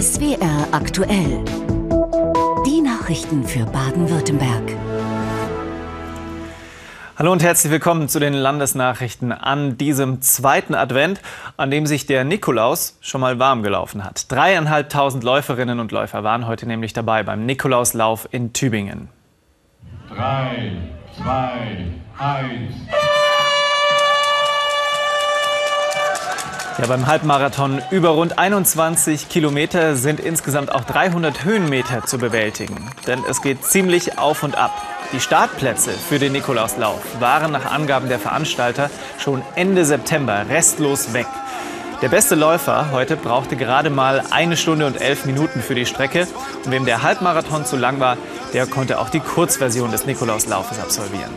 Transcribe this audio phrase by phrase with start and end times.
[0.00, 1.44] SWR aktuell.
[2.66, 4.76] Die Nachrichten für Baden-Württemberg.
[7.16, 11.20] Hallo und herzlich willkommen zu den Landesnachrichten an diesem zweiten Advent,
[11.56, 14.32] an dem sich der Nikolaus schon mal warm gelaufen hat.
[14.32, 19.10] Dreieinhalbtausend Läuferinnen und Läufer waren heute nämlich dabei beim Nikolauslauf in Tübingen.
[20.08, 20.72] Drei,
[21.16, 21.86] zwei,
[22.18, 22.74] eins.
[26.76, 32.90] Ja, beim Halbmarathon über rund 21 Kilometer sind insgesamt auch 300 Höhenmeter zu bewältigen.
[33.06, 34.72] Denn es geht ziemlich auf und ab.
[35.12, 41.28] Die Startplätze für den Nikolauslauf waren nach Angaben der Veranstalter schon Ende September restlos weg.
[42.02, 46.26] Der beste Läufer heute brauchte gerade mal eine Stunde und elf Minuten für die Strecke.
[46.64, 48.16] Und wem der Halbmarathon zu lang war,
[48.52, 51.30] der konnte auch die Kurzversion des Nikolauslaufes absolvieren.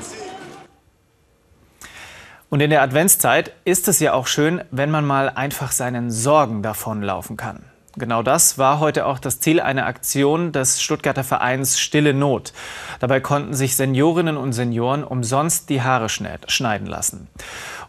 [2.49, 6.63] Und in der Adventszeit ist es ja auch schön, wenn man mal einfach seinen Sorgen
[6.63, 7.63] davonlaufen kann.
[7.97, 12.53] Genau das war heute auch das Ziel einer Aktion des Stuttgarter Vereins Stille Not.
[12.99, 17.27] Dabei konnten sich Seniorinnen und Senioren umsonst die Haare schneiden lassen.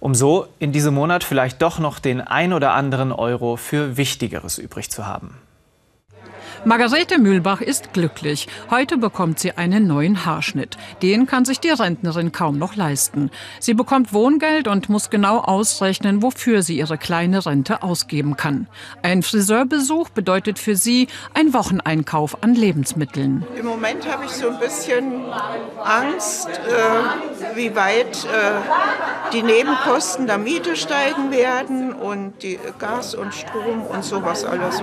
[0.00, 4.56] Um so in diesem Monat vielleicht doch noch den ein oder anderen Euro für Wichtigeres
[4.56, 5.36] übrig zu haben.
[6.64, 8.48] Margarete Mühlbach ist glücklich.
[8.68, 10.76] Heute bekommt sie einen neuen Haarschnitt.
[11.02, 13.30] Den kann sich die Rentnerin kaum noch leisten.
[13.60, 18.66] Sie bekommt Wohngeld und muss genau ausrechnen, wofür sie ihre kleine Rente ausgeben kann.
[19.02, 23.46] Ein Friseurbesuch bedeutet für sie ein Wocheneinkauf an Lebensmitteln.
[23.56, 25.24] Im Moment habe ich so ein bisschen
[25.84, 33.32] Angst, äh, wie weit äh, die Nebenkosten der Miete steigen werden und die Gas und
[33.32, 34.82] Strom und sowas alles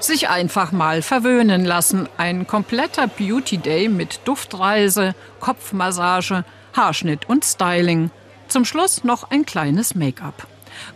[0.00, 2.08] sich einfach mal verwöhnen lassen.
[2.16, 6.44] Ein kompletter Beauty Day mit Duftreise, Kopfmassage,
[6.74, 8.10] Haarschnitt und Styling.
[8.48, 10.46] Zum Schluss noch ein kleines Make-up.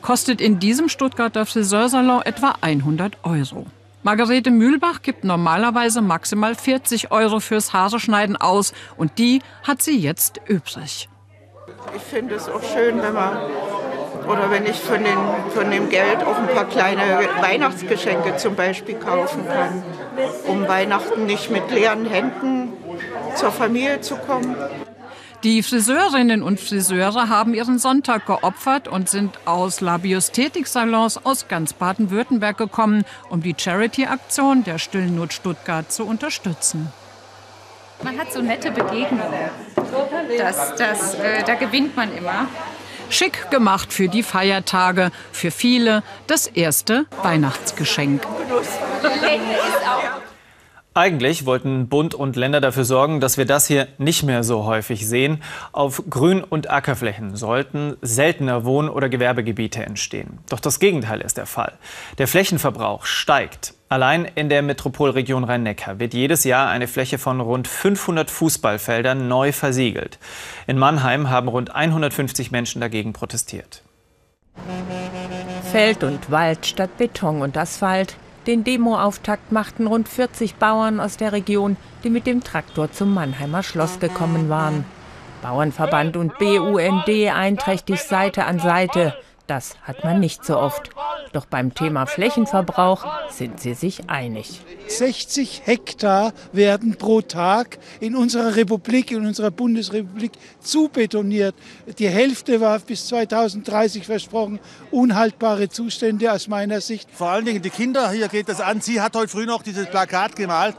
[0.02, 3.66] Kostet in diesem Stuttgarter Friseursalon etwa 100 Euro.
[4.02, 10.40] Margarete Mühlbach gibt normalerweise maximal 40 Euro fürs Haareschneiden aus und die hat sie jetzt
[10.46, 11.08] übrig.
[11.94, 13.36] Ich finde es auch schön, wenn man
[14.26, 15.18] oder wenn ich von, den,
[15.54, 19.82] von dem Geld auch ein paar kleine Weihnachtsgeschenke zum Beispiel kaufen kann,
[20.46, 22.72] um Weihnachten nicht mit leeren Händen
[23.34, 24.56] zur Familie zu kommen.
[25.44, 32.56] Die Friseurinnen und Friseure haben ihren Sonntag geopfert und sind aus Labiosthetik-Salons aus ganz Baden-Württemberg
[32.56, 36.90] gekommen, um die Charity-Aktion der Stillen Not Stuttgart zu unterstützen.
[38.02, 39.50] Man hat so nette Begegnungen.
[40.38, 42.48] Das, das, äh, da gewinnt man immer.
[43.10, 48.26] Schick gemacht für die Feiertage, für viele das erste Weihnachtsgeschenk.
[50.96, 55.06] Eigentlich wollten Bund und Länder dafür sorgen, dass wir das hier nicht mehr so häufig
[55.06, 55.42] sehen.
[55.72, 60.38] Auf Grün- und Ackerflächen sollten seltener Wohn- oder Gewerbegebiete entstehen.
[60.48, 61.74] Doch das Gegenteil ist der Fall.
[62.16, 63.74] Der Flächenverbrauch steigt.
[63.88, 69.52] Allein in der Metropolregion Rhein-Neckar wird jedes Jahr eine Fläche von rund 500 Fußballfeldern neu
[69.52, 70.18] versiegelt.
[70.66, 73.82] In Mannheim haben rund 150 Menschen dagegen protestiert.
[75.70, 78.16] Feld und Wald statt Beton und Asphalt.
[78.48, 83.62] Den Demoauftakt machten rund 40 Bauern aus der Region, die mit dem Traktor zum Mannheimer
[83.62, 84.84] Schloss gekommen waren.
[85.42, 89.14] Bauernverband und BUND einträchtig Seite an Seite.
[89.46, 90.90] Das hat man nicht so oft.
[91.36, 94.62] Doch beim Thema Flächenverbrauch sind sie sich einig.
[94.86, 101.54] 60 Hektar werden pro Tag in unserer Republik, in unserer Bundesrepublik zubetoniert.
[101.98, 104.60] Die Hälfte war bis 2030 versprochen.
[104.90, 107.06] Unhaltbare Zustände aus meiner Sicht.
[107.12, 108.80] Vor allen Dingen die Kinder, hier geht das an.
[108.80, 110.74] Sie hat heute früh noch dieses Plakat gemalt,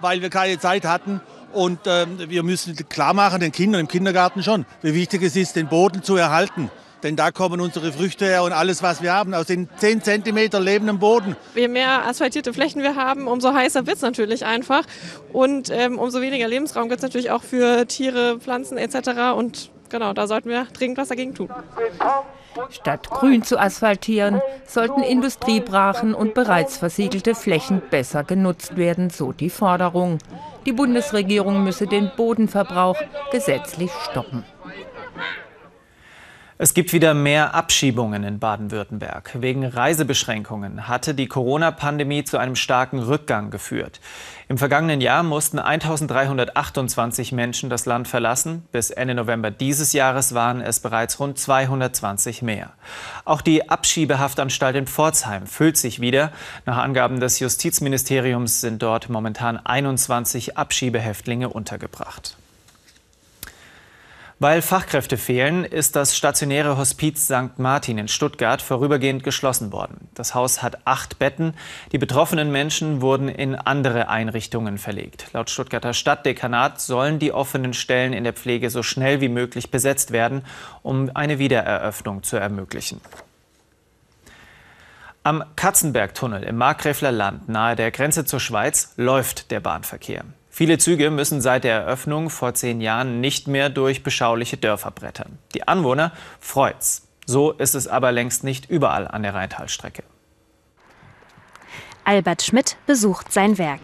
[0.00, 1.20] weil wir keine Zeit hatten.
[1.52, 5.56] Und äh, wir müssen klar machen, den Kindern im Kindergarten schon, wie wichtig es ist,
[5.56, 6.70] den Boden zu erhalten.
[7.02, 10.62] Denn da kommen unsere Früchte her und alles, was wir haben, aus den 10 cm
[10.62, 11.36] lebenden Boden.
[11.54, 14.84] Je mehr asphaltierte Flächen wir haben, umso heißer wird es natürlich einfach.
[15.32, 19.36] Und ähm, umso weniger Lebensraum gibt es natürlich auch für Tiere, Pflanzen etc.
[19.36, 21.50] Und genau, da sollten wir dringend was dagegen tun.
[22.70, 29.50] Statt grün zu asphaltieren, sollten Industriebrachen und bereits versiegelte Flächen besser genutzt werden, so die
[29.50, 30.18] Forderung.
[30.64, 32.96] Die Bundesregierung müsse den Bodenverbrauch
[33.30, 34.44] gesetzlich stoppen.
[36.58, 39.32] Es gibt wieder mehr Abschiebungen in Baden-Württemberg.
[39.42, 44.00] Wegen Reisebeschränkungen hatte die Corona-Pandemie zu einem starken Rückgang geführt.
[44.48, 48.64] Im vergangenen Jahr mussten 1328 Menschen das Land verlassen.
[48.72, 52.70] Bis Ende November dieses Jahres waren es bereits rund 220 mehr.
[53.26, 56.32] Auch die Abschiebehaftanstalt in Pforzheim füllt sich wieder.
[56.64, 62.38] Nach Angaben des Justizministeriums sind dort momentan 21 Abschiebehäftlinge untergebracht.
[64.38, 67.58] Weil Fachkräfte fehlen, ist das stationäre Hospiz St.
[67.58, 70.08] Martin in Stuttgart vorübergehend geschlossen worden.
[70.12, 71.54] Das Haus hat acht Betten.
[71.92, 75.28] Die betroffenen Menschen wurden in andere Einrichtungen verlegt.
[75.32, 80.12] Laut Stuttgarter Stadtdekanat sollen die offenen Stellen in der Pflege so schnell wie möglich besetzt
[80.12, 80.42] werden,
[80.82, 83.00] um eine Wiedereröffnung zu ermöglichen.
[85.22, 90.24] Am Katzenbergtunnel im Markgräfler Land nahe der Grenze zur Schweiz läuft der Bahnverkehr.
[90.58, 95.36] Viele Züge müssen seit der Eröffnung vor zehn Jahren nicht mehr durch beschauliche Dörfer brettern.
[95.52, 97.06] Die Anwohner freut's.
[97.26, 100.02] So ist es aber längst nicht überall an der Rheintalstrecke.
[102.04, 103.80] Albert Schmidt besucht sein Werk.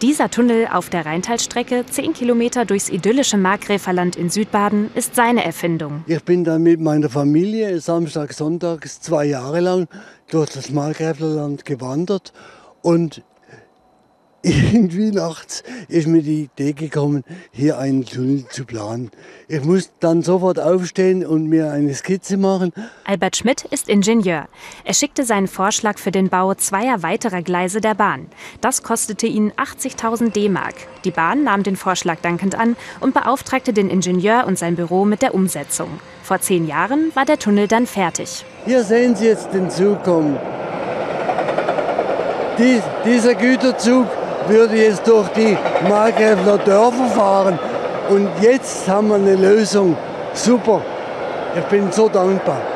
[0.00, 6.04] Dieser Tunnel auf der Rheintalstrecke, 10 Kilometer durchs idyllische Markgräferland in Südbaden, ist seine Erfindung.
[6.06, 9.88] Ich bin da mit meiner Familie Samstag, Sonntags zwei Jahre lang
[10.30, 12.32] durch das Markgräflerland gewandert
[12.80, 13.22] und
[14.44, 19.10] irgendwie nachts ist mir die Idee gekommen, hier einen Tunnel zu planen.
[19.48, 22.72] Ich muss dann sofort aufstehen und mir eine Skizze machen.
[23.04, 24.48] Albert Schmidt ist Ingenieur.
[24.84, 28.26] Er schickte seinen Vorschlag für den Bau zweier weiterer Gleise der Bahn.
[28.60, 30.74] Das kostete ihn 80.000 D-Mark.
[31.04, 35.22] Die Bahn nahm den Vorschlag dankend an und beauftragte den Ingenieur und sein Büro mit
[35.22, 35.88] der Umsetzung.
[36.22, 38.44] Vor zehn Jahren war der Tunnel dann fertig.
[38.66, 40.36] Hier sehen Sie jetzt den Zug kommen.
[42.58, 44.06] Die, dieser Güterzug
[44.48, 45.56] würde jetzt durch die
[45.88, 47.58] Markgräfler Dörfer fahren.
[48.08, 49.96] Und jetzt haben wir eine Lösung.
[50.32, 50.82] Super.
[51.56, 52.73] Ich bin so dankbar.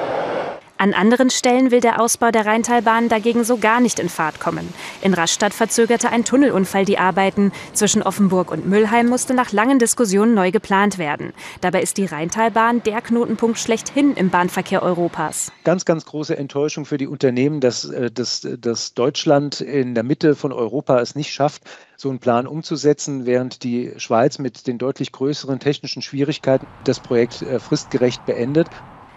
[0.80, 4.72] An anderen Stellen will der Ausbau der Rheintalbahn dagegen so gar nicht in Fahrt kommen.
[5.02, 7.50] In Rastatt verzögerte ein Tunnelunfall die Arbeiten.
[7.72, 11.32] Zwischen Offenburg und Müllheim musste nach langen Diskussionen neu geplant werden.
[11.62, 15.50] Dabei ist die Rheintalbahn der Knotenpunkt schlechthin im Bahnverkehr Europas.
[15.64, 20.36] Ganz, ganz große Enttäuschung für die Unternehmen, dass, äh, dass, dass Deutschland in der Mitte
[20.36, 21.64] von Europa es nicht schafft,
[21.96, 27.42] so einen Plan umzusetzen, während die Schweiz mit den deutlich größeren technischen Schwierigkeiten das Projekt
[27.42, 28.68] äh, fristgerecht beendet.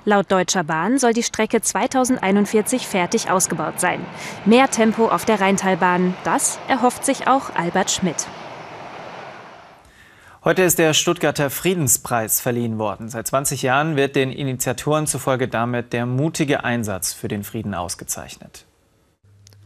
[0.04, 4.04] Laut Deutscher Bahn soll die Strecke 2041 fertig ausgebaut sein.
[4.46, 8.28] Mehr Tempo auf der Rheintalbahn, das erhofft sich auch Albert Schmidt.
[10.44, 13.10] Heute ist der Stuttgarter Friedenspreis verliehen worden.
[13.10, 18.66] Seit 20 Jahren wird den Initiatoren zufolge damit der mutige Einsatz für den Frieden ausgezeichnet.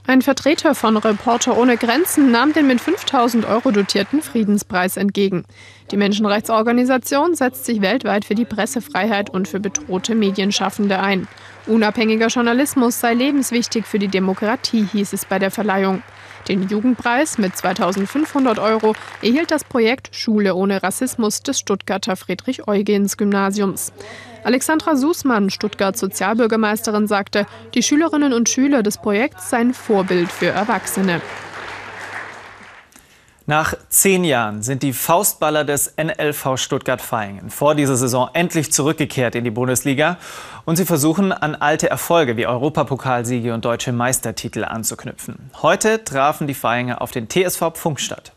[0.07, 5.45] Ein Vertreter von Reporter ohne Grenzen nahm den mit 5000 Euro dotierten Friedenspreis entgegen.
[5.91, 11.27] Die Menschenrechtsorganisation setzt sich weltweit für die Pressefreiheit und für bedrohte Medienschaffende ein.
[11.67, 16.01] Unabhängiger Journalismus sei lebenswichtig für die Demokratie, hieß es bei der Verleihung.
[16.47, 23.93] Den Jugendpreis mit 2500 Euro erhielt das Projekt Schule ohne Rassismus des Stuttgarter Friedrich-Eugens-Gymnasiums.
[24.43, 31.19] Alexandra Sußmann, Stuttgart Sozialbürgermeisterin, sagte, die Schülerinnen und Schüler des Projekts seien Vorbild für Erwachsene.
[33.47, 39.43] Nach zehn Jahren sind die Faustballer des NLV Stuttgart-Vaihingen vor dieser Saison endlich zurückgekehrt in
[39.43, 40.17] die Bundesliga
[40.65, 45.51] und sie versuchen an alte Erfolge wie Europapokalsiege und deutsche Meistertitel anzuknüpfen.
[45.61, 48.31] Heute trafen die Vahinger auf den TSV Pfungstadt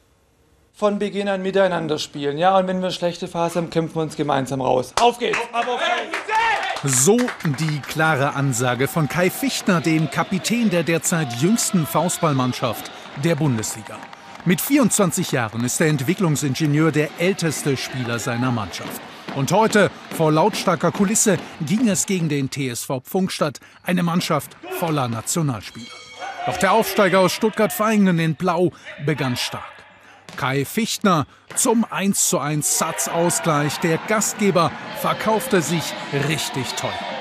[0.74, 2.38] von Beginn an miteinander spielen.
[2.38, 4.92] Ja, und wenn wir eine schlechte Phase haben, kämpfen wir uns gemeinsam raus.
[5.00, 5.36] Auf geht's!
[6.84, 7.16] So
[7.58, 12.92] die klare Ansage von Kai Fichtner, dem Kapitän der derzeit jüngsten Faustballmannschaft
[13.24, 13.96] der Bundesliga.
[14.44, 19.00] Mit 24 Jahren ist der Entwicklungsingenieur der älteste Spieler seiner Mannschaft.
[19.34, 25.86] Und heute, vor lautstarker Kulisse, ging es gegen den TSV Pfungstadt, eine Mannschaft voller Nationalspieler.
[26.46, 28.72] Doch der Aufsteiger aus Stuttgart-Vaihingen in Blau
[29.04, 29.64] begann stark.
[30.36, 33.78] Kai Fichtner zum 1:1 Satzausgleich.
[33.80, 34.70] Der Gastgeber
[35.00, 35.82] verkaufte sich
[36.28, 37.17] richtig toll.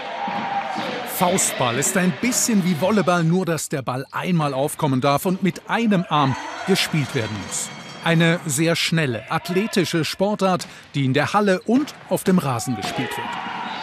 [1.17, 5.67] Faustball ist ein bisschen wie Volleyball, nur dass der Ball einmal aufkommen darf und mit
[5.67, 6.35] einem Arm
[6.67, 7.69] gespielt werden muss.
[8.03, 13.27] Eine sehr schnelle, athletische Sportart, die in der Halle und auf dem Rasen gespielt wird.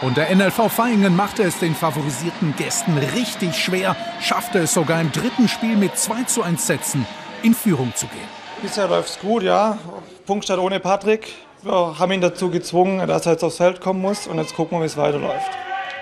[0.01, 5.11] Und der NLV Vaihingen machte es den favorisierten Gästen richtig schwer, schaffte es sogar im
[5.11, 7.05] dritten Spiel mit 2 zu 1 Sätzen
[7.43, 8.29] in Führung zu gehen.
[8.61, 9.77] Bisher läuft es gut, ja.
[10.25, 11.33] Punktstadt ohne Patrick.
[11.63, 14.25] Wir haben ihn dazu gezwungen, dass er jetzt aufs Feld kommen muss.
[14.25, 15.51] Und jetzt gucken wir, wie es weiterläuft.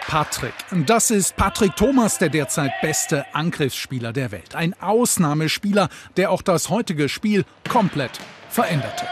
[0.08, 0.54] Patrick.
[0.86, 4.56] Das ist Patrick Thomas, der derzeit beste Angriffsspieler der Welt.
[4.56, 8.20] Ein Ausnahmespieler, der auch das heutige Spiel komplett
[8.50, 9.06] veränderte.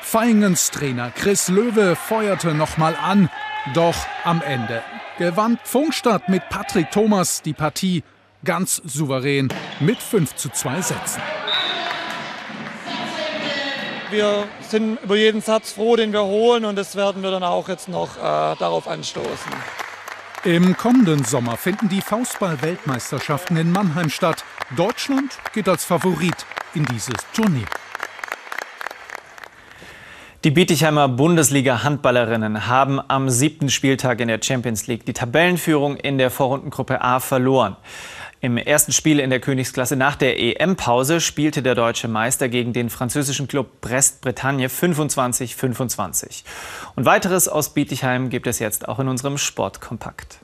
[0.00, 3.28] Feingens Trainer Chris Löwe feuerte nochmal an,
[3.74, 4.82] doch am Ende
[5.18, 8.02] gewann Funkstadt mit Patrick Thomas die Partie
[8.44, 9.48] ganz souverän
[9.80, 11.22] mit 5 zu 2 Sätzen.
[14.10, 17.68] Wir sind über jeden Satz froh, den wir holen und das werden wir dann auch
[17.68, 19.52] jetzt noch äh, darauf anstoßen.
[20.44, 24.44] Im kommenden Sommer finden die Faustball-Weltmeisterschaften in Mannheim statt.
[24.76, 26.44] Deutschland geht als Favorit
[26.74, 27.66] in dieses Turnier.
[30.44, 36.30] Die Bietigheimer Bundesliga-Handballerinnen haben am siebten Spieltag in der Champions League die Tabellenführung in der
[36.30, 37.76] Vorrundengruppe A verloren.
[38.44, 42.90] Im ersten Spiel in der Königsklasse nach der EM-Pause spielte der deutsche Meister gegen den
[42.90, 46.42] französischen Club Brest-Bretagne 25-25.
[46.94, 50.40] Und weiteres aus Bietigheim gibt es jetzt auch in unserem Sportkompakt.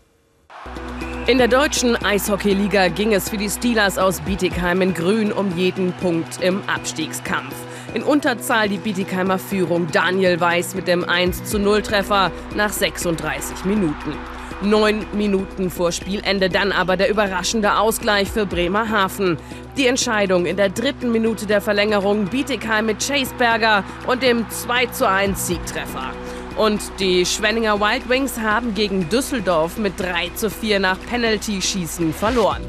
[1.26, 5.92] In der deutschen Eishockeyliga ging es für die Steelers aus Bietigheim in Grün um jeden
[5.92, 7.54] Punkt im Abstiegskampf.
[7.92, 14.14] In Unterzahl die Bietigheimer Führung Daniel Weiß mit dem 1 0 Treffer nach 36 Minuten.
[14.62, 19.38] Neun Minuten vor Spielende dann aber der überraschende Ausgleich für Bremerhaven.
[19.78, 25.46] Die Entscheidung in der dritten Minute der Verlängerung Bietigheim mit Chaseberger und dem 2 1
[25.46, 26.10] Siegtreffer.
[26.58, 32.62] Und die Schwenninger Wild Wings haben gegen Düsseldorf mit 3 4 nach Penalty-Schießen verloren.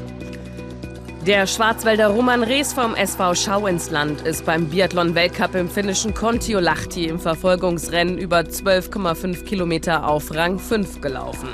[1.26, 7.04] Der Schwarzwälder Roman Rees vom SV Schau ins Land ist beim Biathlon-Weltcup im finnischen Kontiolahti
[7.04, 11.50] im Verfolgungsrennen über 12,5 Kilometer auf Rang 5 gelaufen.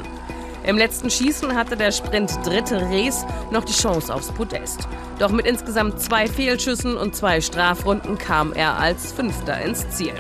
[0.69, 4.87] Im letzten Schießen hatte der Sprint dritte Rees noch die Chance aufs Podest.
[5.19, 10.13] Doch mit insgesamt zwei Fehlschüssen und zwei Strafrunden kam er als Fünfter ins Ziel.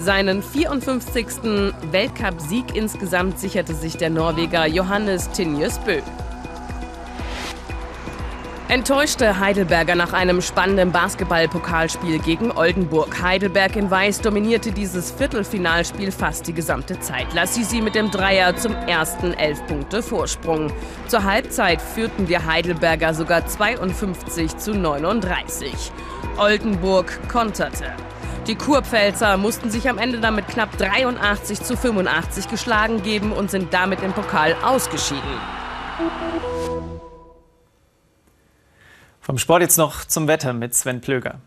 [0.00, 1.26] Seinen 54.
[1.92, 6.00] Weltcup-Sieg insgesamt sicherte sich der Norweger Johannes Tinjes Bö.
[8.68, 13.22] Enttäuschte Heidelberger nach einem spannenden Basketball-Pokalspiel gegen Oldenburg.
[13.22, 17.32] Heidelberg in Weiß dominierte dieses Viertelfinalspiel fast die gesamte Zeit.
[17.32, 20.72] Lassisi mit dem Dreier zum ersten elf Punkte Vorsprung.
[21.06, 25.72] Zur Halbzeit führten die Heidelberger sogar 52 zu 39.
[26.36, 27.92] Oldenburg konterte.
[28.48, 33.72] Die Kurpfälzer mussten sich am Ende damit knapp 83 zu 85 geschlagen geben und sind
[33.72, 35.22] damit im Pokal ausgeschieden.
[39.26, 41.40] Vom Sport jetzt noch zum Wetter mit Sven Plöger.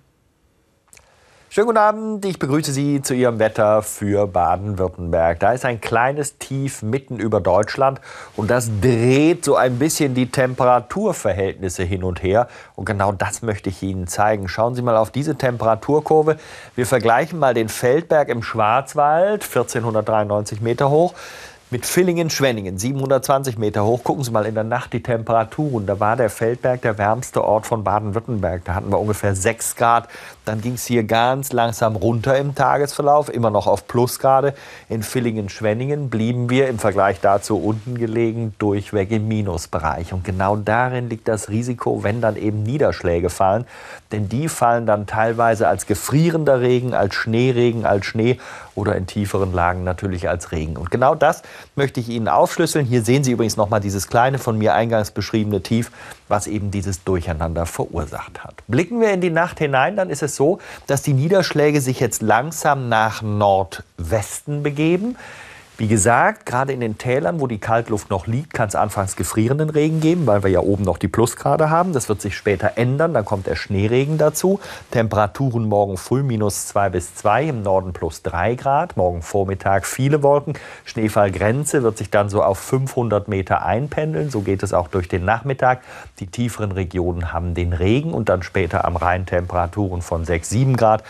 [1.49, 5.39] Schönen guten Abend, ich begrüße Sie zu Ihrem Wetter für Baden-Württemberg.
[5.39, 8.01] Da ist ein kleines Tief mitten über Deutschland
[8.35, 12.49] und das dreht so ein bisschen die Temperaturverhältnisse hin und her.
[12.75, 14.49] Und genau das möchte ich Ihnen zeigen.
[14.49, 16.35] Schauen Sie mal auf diese Temperaturkurve.
[16.75, 21.13] Wir vergleichen mal den Feldberg im Schwarzwald, 1493 Meter hoch,
[21.71, 24.03] mit Villingen-Schwenningen, 720 Meter hoch.
[24.03, 25.85] Gucken Sie mal in der Nacht die Temperaturen.
[25.85, 28.65] Da war der Feldberg der wärmste Ort von Baden-Württemberg.
[28.65, 30.07] Da hatten wir ungefähr 6 Grad.
[30.49, 34.55] Dann ging es hier ganz langsam runter im Tagesverlauf, immer noch auf Plusgrade.
[34.89, 40.11] In Villingen-Schwenningen blieben wir im Vergleich dazu unten gelegen, durchweg im Minusbereich.
[40.11, 43.65] Und genau darin liegt das Risiko, wenn dann eben Niederschläge fallen.
[44.11, 48.39] Denn die fallen dann teilweise als gefrierender Regen, als Schneeregen, als Schnee
[48.73, 50.77] oder in tieferen Lagen natürlich als Regen.
[50.77, 51.43] Und genau das
[51.75, 52.85] möchte ich Ihnen aufschlüsseln.
[52.85, 55.91] Hier sehen Sie übrigens noch mal dieses kleine von mir eingangs beschriebene Tief,
[56.27, 58.55] was eben dieses Durcheinander verursacht hat.
[58.67, 62.21] Blicken wir in die Nacht hinein, dann ist es so, dass die Niederschläge sich jetzt
[62.21, 65.17] langsam nach Nordwesten begeben.
[65.79, 69.69] Wie gesagt, gerade in den Tälern, wo die Kaltluft noch liegt, kann es anfangs gefrierenden
[69.69, 71.93] Regen geben, weil wir ja oben noch die Plusgrade haben.
[71.93, 73.13] Das wird sich später ändern.
[73.13, 74.59] Dann kommt der Schneeregen dazu.
[74.91, 78.97] Temperaturen morgen früh minus 2 bis 2, im Norden plus 3 Grad.
[78.97, 80.55] Morgen Vormittag viele Wolken.
[80.83, 84.29] Schneefallgrenze wird sich dann so auf 500 Meter einpendeln.
[84.29, 85.79] So geht es auch durch den Nachmittag.
[86.19, 90.75] Die tieferen Regionen haben den Regen und dann später am Rhein Temperaturen von 6, 7
[90.75, 91.05] Grad.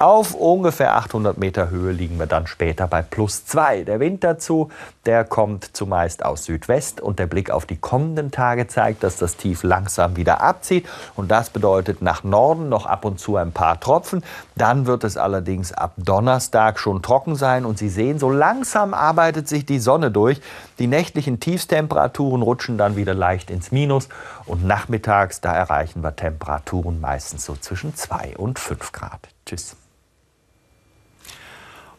[0.00, 3.84] Auf ungefähr 800 Meter Höhe liegen wir dann später bei plus 2.
[3.84, 4.70] Der Wind dazu,
[5.06, 9.36] der kommt zumeist aus Südwest und der Blick auf die kommenden Tage zeigt, dass das
[9.36, 13.78] Tief langsam wieder abzieht und das bedeutet nach Norden noch ab und zu ein paar
[13.78, 14.24] Tropfen.
[14.56, 19.46] Dann wird es allerdings ab Donnerstag schon trocken sein und Sie sehen, so langsam arbeitet
[19.46, 20.40] sich die Sonne durch.
[20.80, 24.08] Die nächtlichen Tiefstemperaturen rutschen dann wieder leicht ins Minus
[24.44, 29.28] und nachmittags, da erreichen wir Temperaturen meistens so zwischen 2 und 5 Grad.
[29.46, 29.76] Tschüss.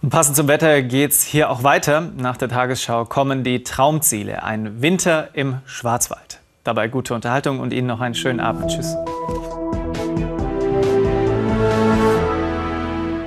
[0.10, 2.02] Passend zum Wetter geht es hier auch weiter.
[2.16, 4.44] Nach der Tagesschau kommen die Traumziele.
[4.44, 6.40] Ein Winter im Schwarzwald.
[6.64, 8.70] Dabei gute Unterhaltung und Ihnen noch einen schönen Abend.
[8.70, 8.96] Tschüss.